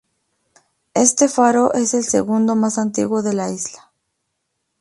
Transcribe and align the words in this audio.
Este 0.95 1.29
faro 1.29 1.73
es 1.75 1.93
el 1.93 2.03
segundo 2.03 2.55
más 2.55 2.79
antiguo 2.79 3.21
de 3.21 3.33
la 3.35 3.51
isla. 3.51 3.91